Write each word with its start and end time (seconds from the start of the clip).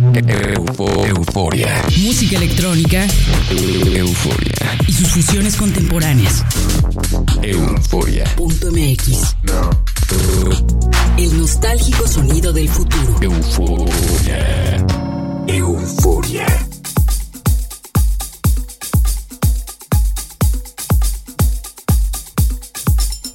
euforia. 0.00 1.84
Música 1.98 2.36
electrónica. 2.36 3.06
Euforia. 3.50 4.78
Y 4.86 4.92
sus 4.92 5.08
fusiones 5.08 5.56
contemporáneas. 5.56 6.44
Euforia. 7.42 8.24
Punto 8.36 8.70
MX. 8.70 9.36
El 11.18 11.38
nostálgico 11.38 12.06
sonido 12.06 12.52
del 12.52 12.68
futuro. 12.68 13.18
Euforia. 13.20 14.86
Euforia. 15.46 16.46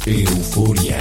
Euforia. 0.06 0.98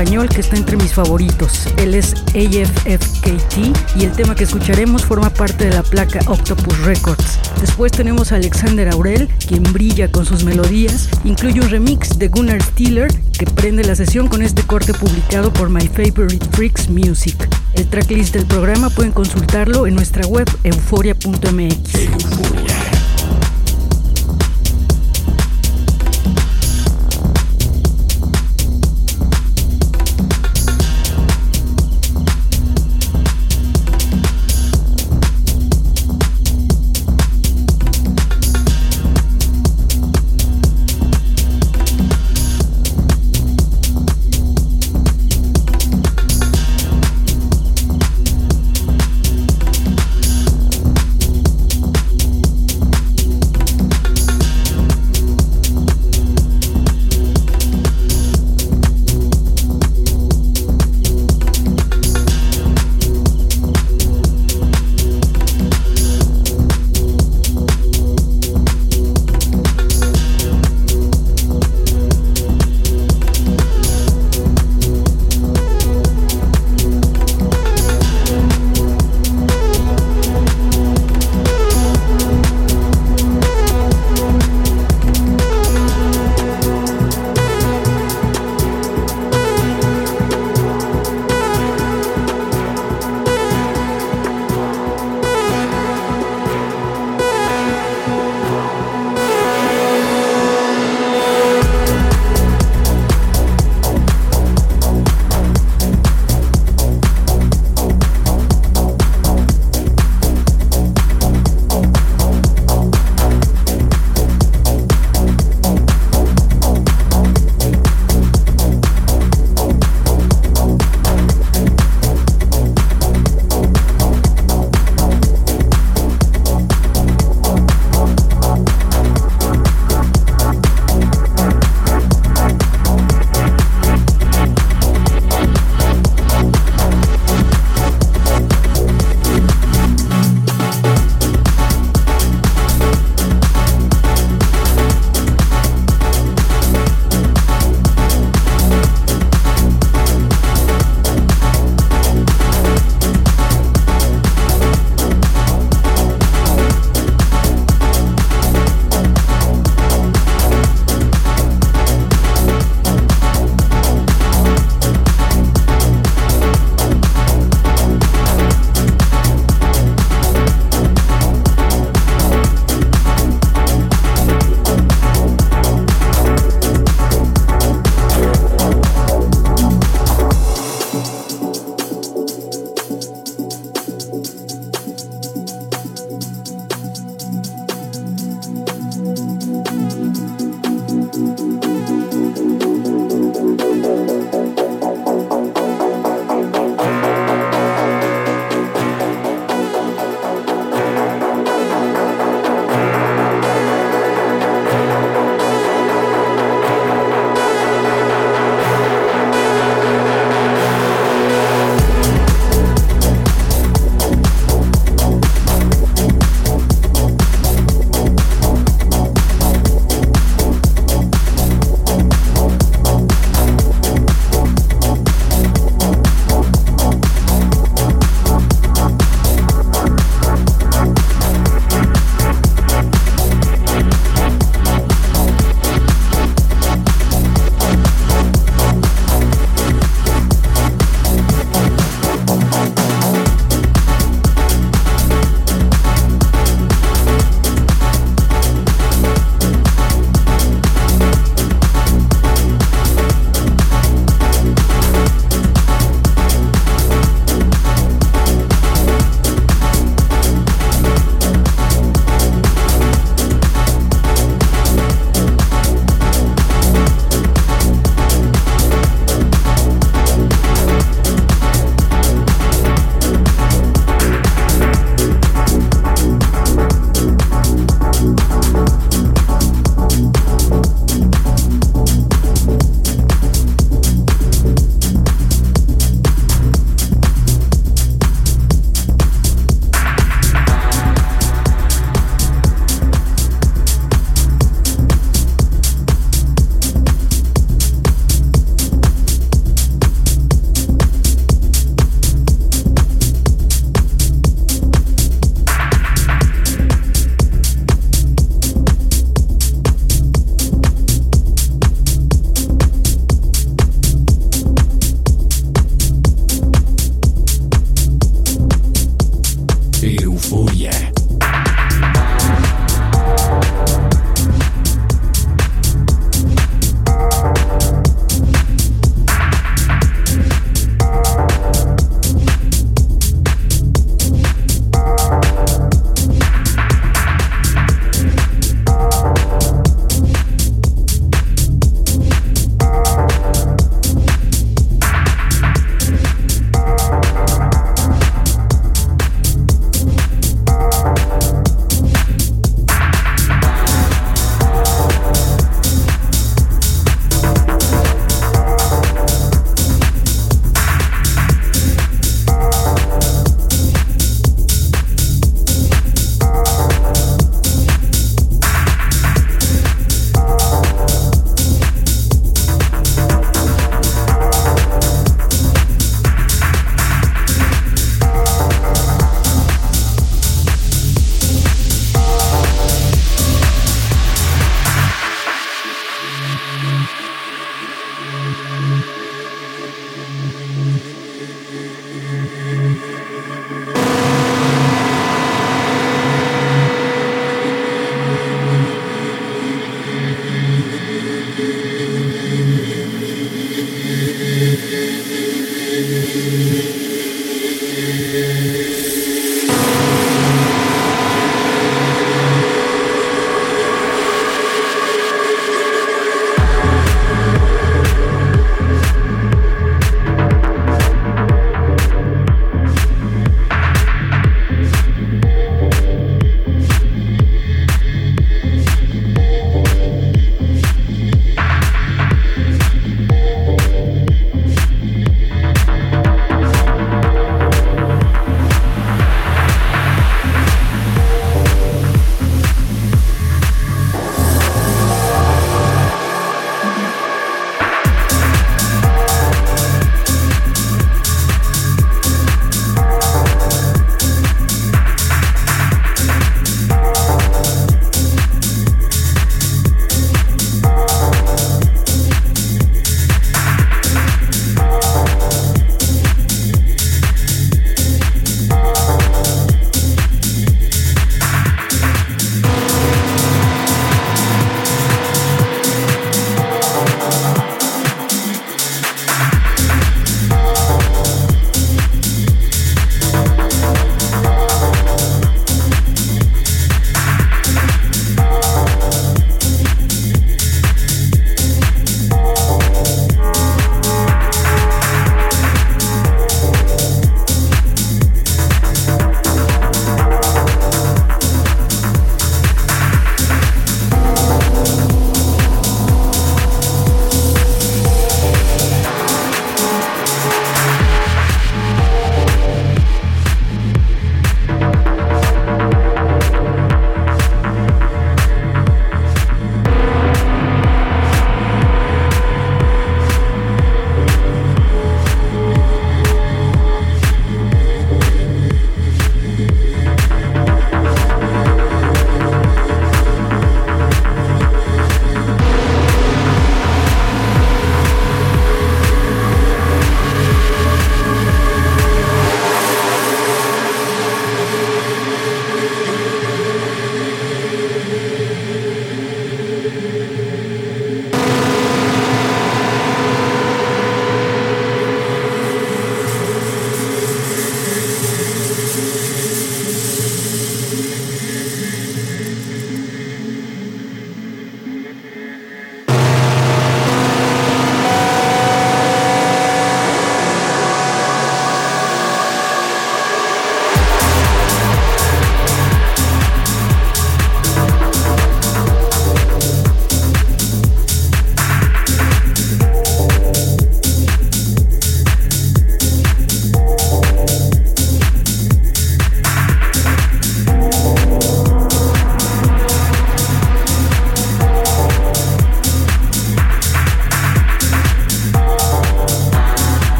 Español 0.00 0.30
que 0.30 0.40
está 0.40 0.56
entre 0.56 0.78
mis 0.78 0.94
favoritos. 0.94 1.66
Él 1.76 1.94
es 1.94 2.14
AFFKT 2.28 3.98
y 3.98 4.04
el 4.04 4.12
tema 4.12 4.34
que 4.34 4.44
escucharemos 4.44 5.04
forma 5.04 5.28
parte 5.28 5.66
de 5.66 5.74
la 5.74 5.82
placa 5.82 6.20
Octopus 6.26 6.78
Records. 6.86 7.38
Después 7.60 7.92
tenemos 7.92 8.32
a 8.32 8.36
Alexander 8.36 8.88
Aurel, 8.88 9.28
quien 9.46 9.62
brilla 9.62 10.10
con 10.10 10.24
sus 10.24 10.42
melodías. 10.42 11.10
Incluye 11.24 11.60
un 11.60 11.68
remix 11.68 12.18
de 12.18 12.28
Gunnar 12.28 12.62
Stiller 12.62 13.12
que 13.38 13.44
prende 13.44 13.84
la 13.84 13.94
sesión 13.94 14.28
con 14.28 14.40
este 14.40 14.62
corte 14.62 14.94
publicado 14.94 15.52
por 15.52 15.68
My 15.68 15.86
Favorite 15.86 16.46
Freaks 16.52 16.88
Music. 16.88 17.36
El 17.74 17.86
tracklist 17.86 18.32
del 18.32 18.46
programa 18.46 18.88
pueden 18.88 19.12
consultarlo 19.12 19.86
en 19.86 19.96
nuestra 19.96 20.26
web 20.26 20.48
euforia.mx. 20.64 22.59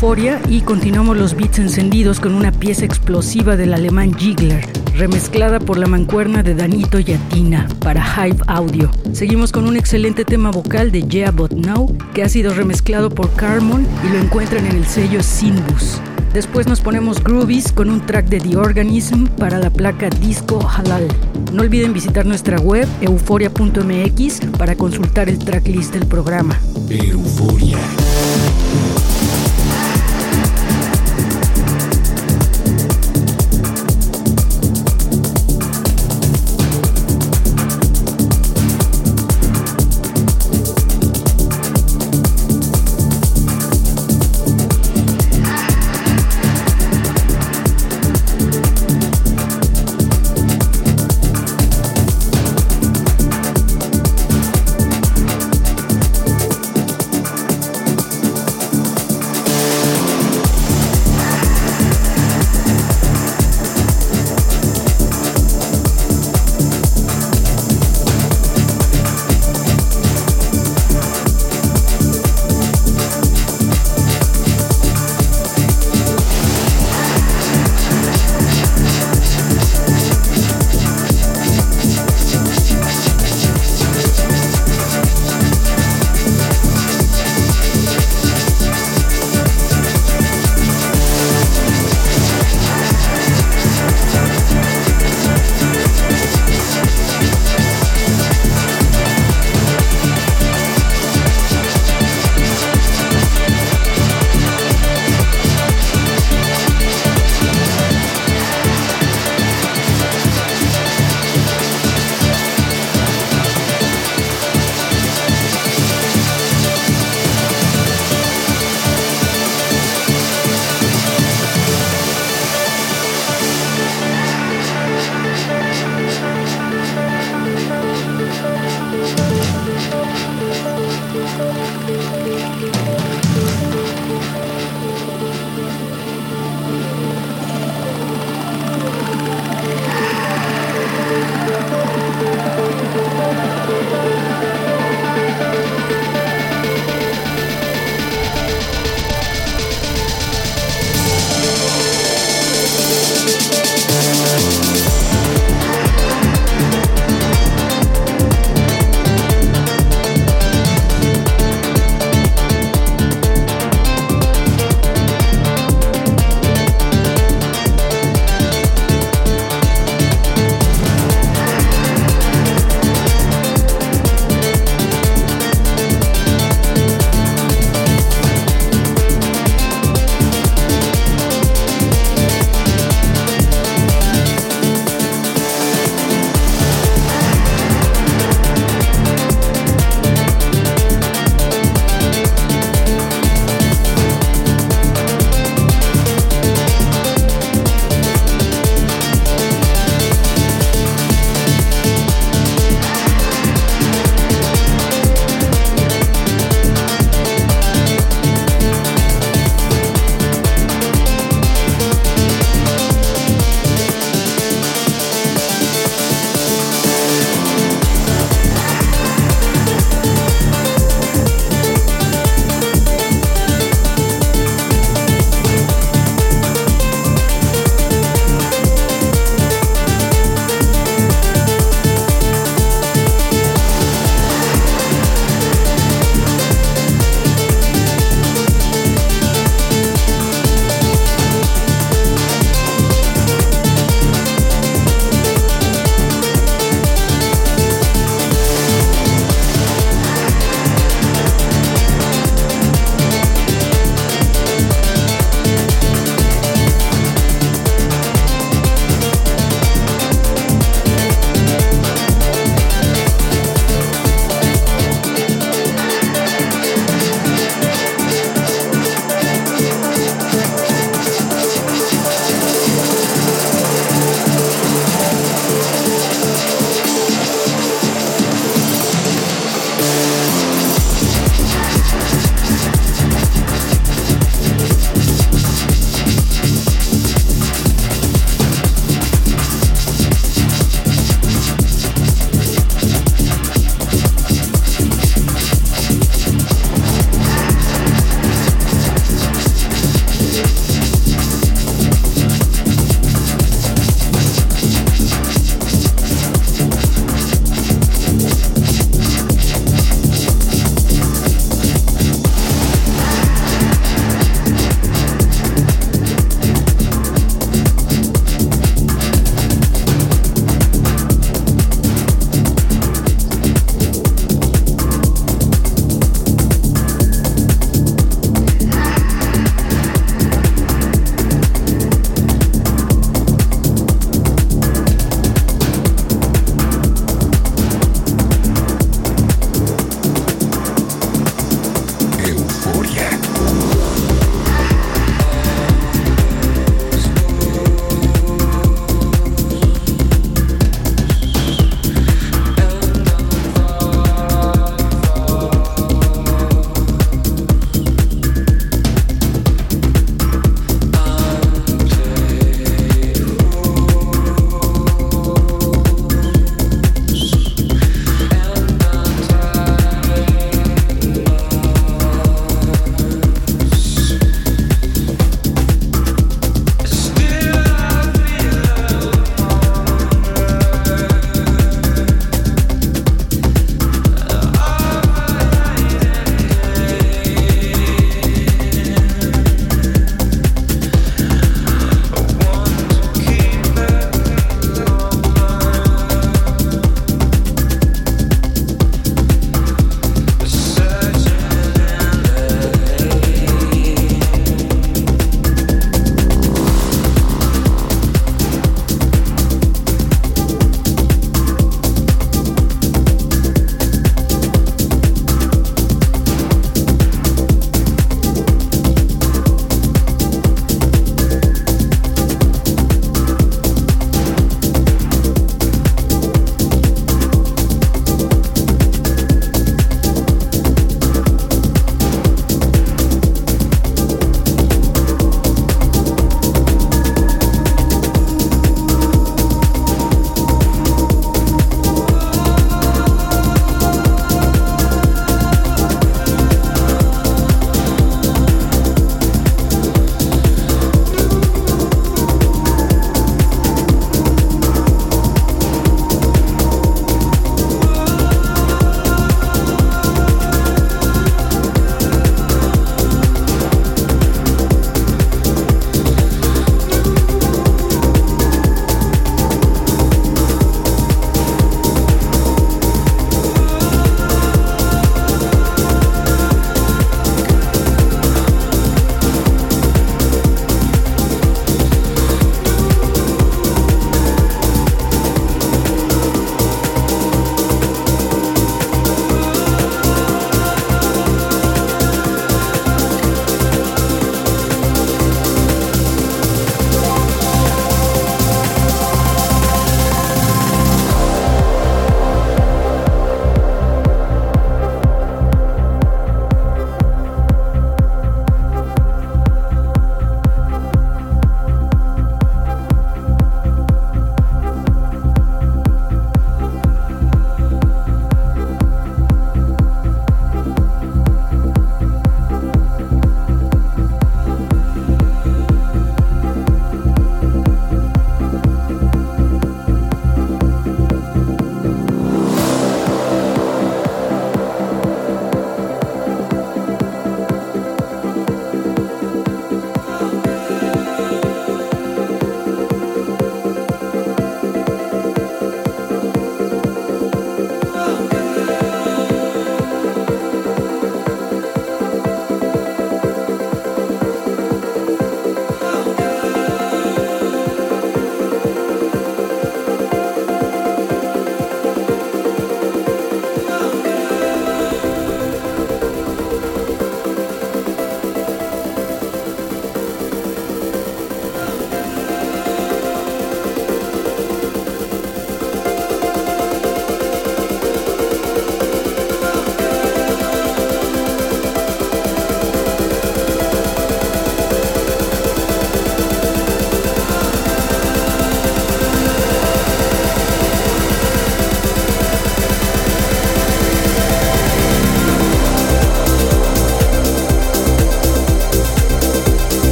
Euforia 0.00 0.40
y 0.48 0.62
continuamos 0.62 1.18
los 1.18 1.36
beats 1.36 1.58
encendidos 1.58 2.20
con 2.20 2.34
una 2.34 2.52
pieza 2.52 2.86
explosiva 2.86 3.58
del 3.58 3.74
alemán 3.74 4.14
Jigler, 4.14 4.66
remezclada 4.96 5.60
por 5.60 5.76
la 5.76 5.86
mancuerna 5.86 6.42
de 6.42 6.54
Danito 6.54 6.98
Yatina 6.98 7.68
para 7.80 8.02
Hive 8.02 8.38
Audio. 8.46 8.90
Seguimos 9.12 9.52
con 9.52 9.68
un 9.68 9.76
excelente 9.76 10.24
tema 10.24 10.50
vocal 10.52 10.90
de 10.90 11.02
Yeah 11.02 11.32
But 11.32 11.52
Now 11.52 11.94
que 12.14 12.22
ha 12.22 12.30
sido 12.30 12.54
remezclado 12.54 13.10
por 13.10 13.30
Carmon 13.34 13.86
y 14.02 14.10
lo 14.10 14.18
encuentran 14.18 14.64
en 14.64 14.76
el 14.76 14.86
sello 14.86 15.22
Sinbus. 15.22 16.00
Después 16.32 16.66
nos 16.66 16.80
ponemos 16.80 17.22
groovies 17.22 17.70
con 17.70 17.90
un 17.90 18.00
track 18.00 18.26
de 18.30 18.40
The 18.40 18.56
Organism 18.56 19.26
para 19.26 19.58
la 19.58 19.68
placa 19.68 20.08
Disco 20.08 20.66
Halal. 20.66 21.08
No 21.52 21.60
olviden 21.60 21.92
visitar 21.92 22.24
nuestra 22.24 22.58
web 22.58 22.88
euforia.mx 23.02 24.40
para 24.56 24.76
consultar 24.76 25.28
el 25.28 25.38
tracklist 25.38 25.92
del 25.92 26.06
programa. 26.06 26.58
Euforia. 26.88 27.76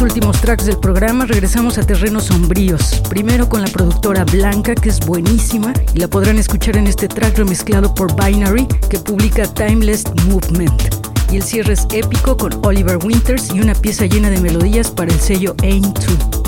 Los 0.00 0.14
últimos 0.14 0.40
tracks 0.40 0.64
del 0.64 0.78
programa 0.78 1.26
regresamos 1.26 1.76
a 1.76 1.82
terrenos 1.82 2.24
sombríos. 2.24 3.02
Primero 3.10 3.50
con 3.50 3.60
la 3.60 3.68
productora 3.68 4.24
Blanca, 4.24 4.74
que 4.74 4.88
es 4.88 4.98
buenísima, 4.98 5.74
y 5.92 5.98
la 5.98 6.08
podrán 6.08 6.38
escuchar 6.38 6.78
en 6.78 6.86
este 6.86 7.06
track 7.06 7.36
remezclado 7.36 7.94
por 7.94 8.16
Binary, 8.16 8.66
que 8.88 8.98
publica 8.98 9.46
Timeless 9.46 10.04
Movement. 10.24 10.82
Y 11.30 11.36
el 11.36 11.42
cierre 11.42 11.74
es 11.74 11.86
épico 11.92 12.34
con 12.38 12.64
Oliver 12.64 12.96
Winters 13.04 13.54
y 13.54 13.60
una 13.60 13.74
pieza 13.74 14.06
llena 14.06 14.30
de 14.30 14.40
melodías 14.40 14.90
para 14.90 15.12
el 15.12 15.20
sello 15.20 15.54
Aim 15.62 15.82
2. 15.82 16.39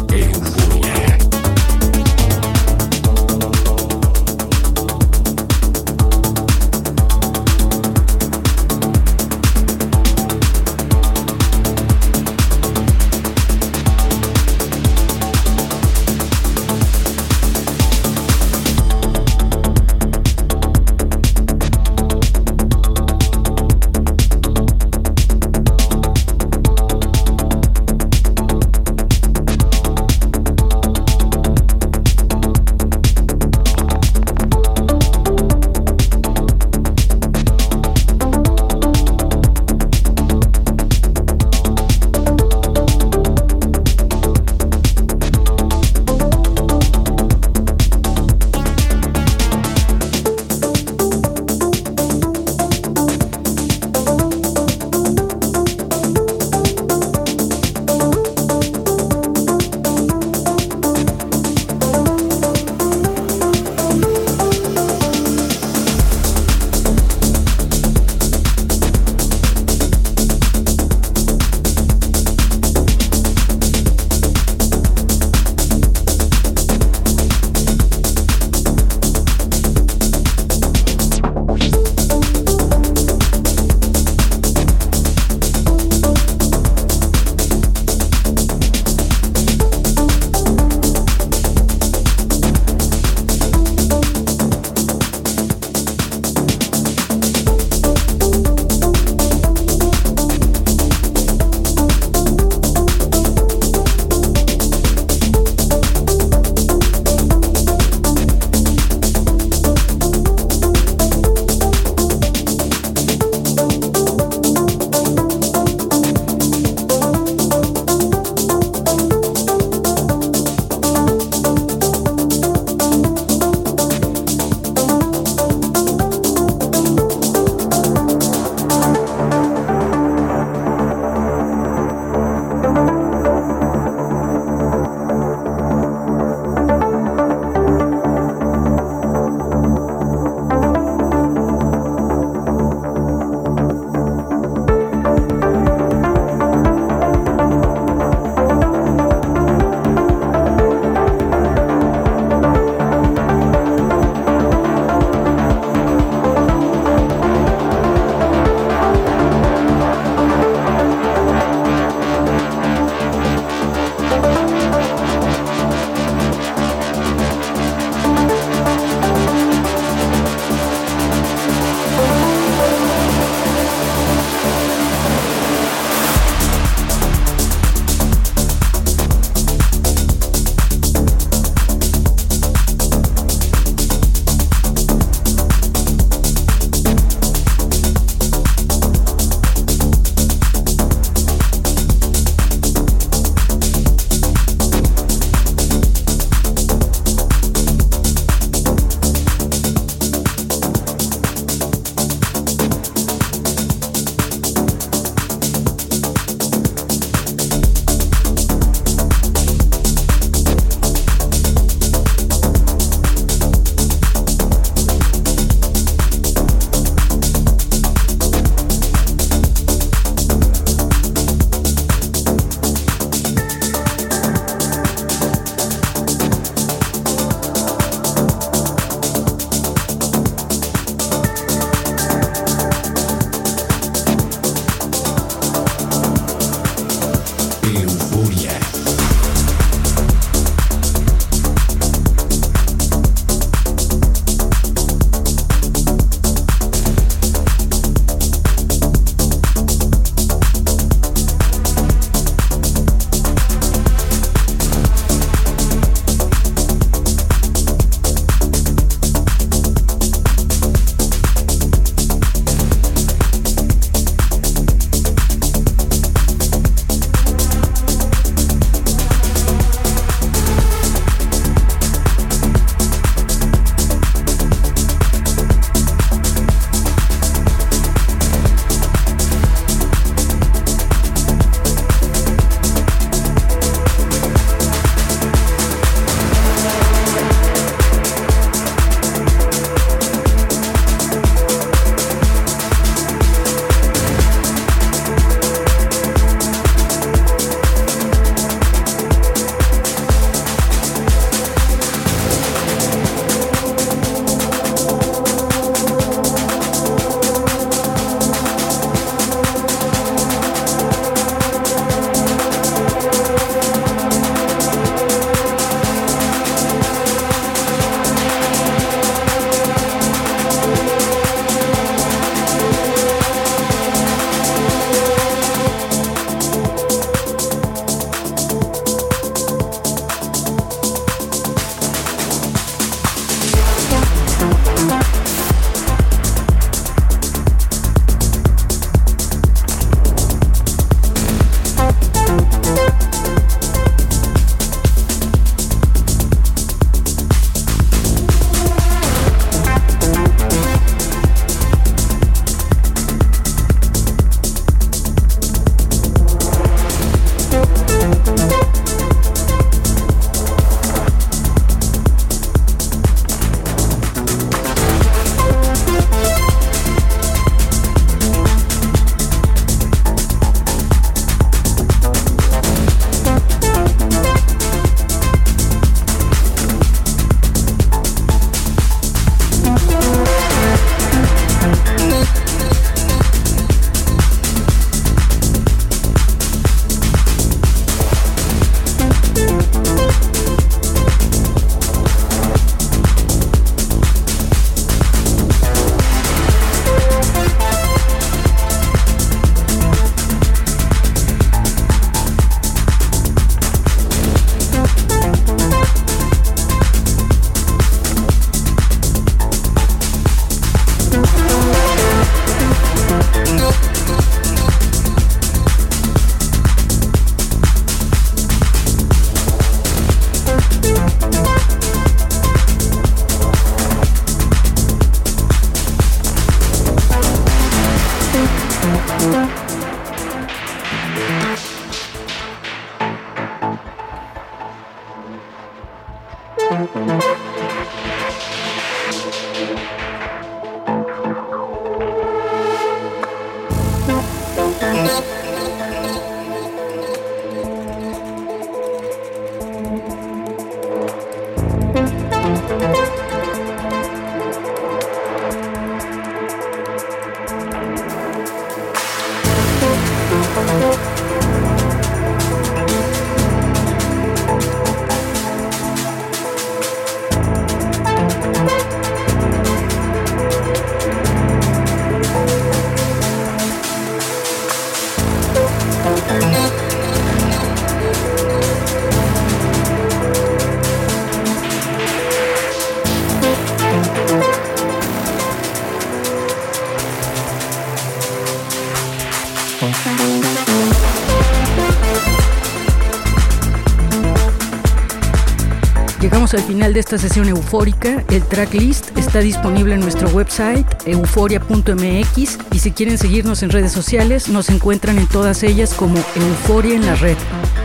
De 496.92 497.00
esta 497.00 497.18
sesión 497.18 497.48
eufórica. 497.48 498.24
El 498.30 498.42
tracklist 498.42 499.16
está 499.16 499.40
disponible 499.40 499.94
en 499.94 500.00
nuestro 500.00 500.28
website 500.30 500.86
euforia.mx 501.06 502.58
y 502.72 502.78
si 502.78 502.92
quieren 502.92 503.18
seguirnos 503.18 503.62
en 503.62 503.70
redes 503.70 503.92
sociales 503.92 504.48
nos 504.48 504.68
encuentran 504.68 505.18
en 505.18 505.26
todas 505.26 505.62
ellas 505.62 505.94
como 505.94 506.16
Euforia 506.36 506.94
en 506.94 507.06
la 507.06 507.14
red. 507.16 507.36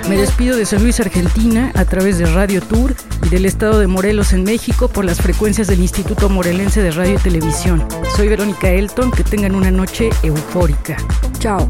Me 0.09 0.17
despido 0.17 0.55
de 0.55 0.65
San 0.65 0.83
Luis, 0.83 0.99
Argentina, 0.99 1.71
a 1.75 1.85
través 1.85 2.17
de 2.17 2.25
Radio 2.25 2.61
Tour 2.61 2.95
y 3.25 3.29
del 3.29 3.45
estado 3.45 3.79
de 3.79 3.87
Morelos 3.87 4.33
en 4.33 4.43
México 4.43 4.87
por 4.87 5.05
las 5.05 5.21
frecuencias 5.21 5.67
del 5.67 5.81
Instituto 5.81 6.29
Morelense 6.29 6.81
de 6.81 6.91
Radio 6.91 7.15
y 7.15 7.21
Televisión. 7.21 7.85
Soy 8.15 8.27
Verónica 8.27 8.69
Elton, 8.69 9.11
que 9.11 9.23
tengan 9.23 9.55
una 9.55 9.71
noche 9.71 10.09
eufórica. 10.23 10.97
Chao. 11.39 11.69